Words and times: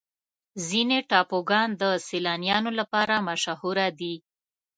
ځینې 0.67 0.97
ټاپوګان 1.09 1.69
د 1.81 1.83
سیلانیانو 2.07 2.71
لپاره 2.79 3.15
مشهوره 3.27 3.87
دي. 3.99 4.15